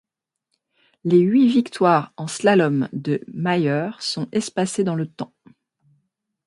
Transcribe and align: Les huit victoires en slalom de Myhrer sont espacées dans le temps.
Les 1.03 1.19
huit 1.19 1.47
victoires 1.47 2.11
en 2.17 2.25
slalom 2.25 2.89
de 2.91 3.21
Myhrer 3.31 3.91
sont 3.99 4.27
espacées 4.31 4.83
dans 4.83 4.95
le 4.95 5.05
temps. 5.05 5.31